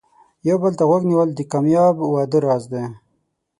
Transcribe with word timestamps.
یو 0.47 0.57
بل 0.63 0.73
ته 0.79 0.83
غوږ 0.89 1.03
نیول 1.11 1.29
د 1.33 1.39
کامیاب 1.51 1.95
واده 2.13 2.39
راز 2.45 2.63
دی. 2.71 2.83